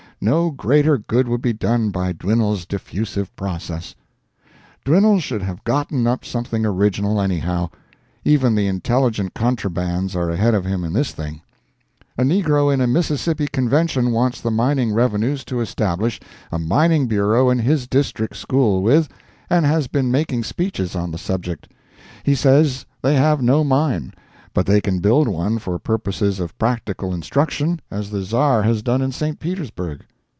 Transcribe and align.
No 0.23 0.51
greater 0.51 0.99
good 0.99 1.27
would 1.27 1.41
be 1.41 1.51
done 1.51 1.89
by 1.89 2.11
Dwinelle's 2.13 2.67
diffusive 2.67 3.35
process. 3.35 3.95
Dwinelle 4.85 5.19
should 5.19 5.41
have 5.41 5.63
gotten 5.63 6.05
up 6.05 6.23
something 6.23 6.63
original, 6.63 7.19
anyhow. 7.19 7.71
Even 8.23 8.53
the 8.53 8.67
intelligent 8.67 9.33
contrabands 9.33 10.15
are 10.15 10.29
ahead 10.29 10.53
of 10.53 10.63
him 10.63 10.83
in 10.83 10.93
this 10.93 11.09
thing. 11.11 11.41
A 12.19 12.23
negro 12.23 12.71
in 12.71 12.81
a 12.81 12.85
Mississippi 12.85 13.47
Convention 13.47 14.11
wants 14.11 14.39
the 14.41 14.51
mining 14.51 14.93
revenues 14.93 15.43
to 15.45 15.59
establish 15.59 16.19
a 16.51 16.59
Mining 16.59 17.07
Bureau 17.07 17.49
in 17.49 17.57
his 17.57 17.87
district 17.87 18.35
school 18.35 18.83
with, 18.83 19.09
and 19.49 19.65
has 19.65 19.87
been 19.87 20.11
making 20.11 20.43
speeches 20.43 20.95
on 20.95 21.09
the 21.09 21.17
subject. 21.17 21.67
He 22.21 22.35
says 22.35 22.85
they 23.01 23.15
have 23.15 23.41
no 23.41 23.63
mine, 23.63 24.13
but 24.53 24.67
they 24.67 24.81
can 24.81 24.99
build 24.99 25.27
one 25.27 25.57
for 25.57 25.79
purposes 25.79 26.39
of 26.39 26.55
practical 26.59 27.11
instruction, 27.11 27.79
as 27.89 28.11
the 28.11 28.21
Czar 28.21 28.61
has 28.61 28.83
done 28.83 29.01
in 29.01 29.11
St. 29.11 29.39
Petersburg. 29.39 30.03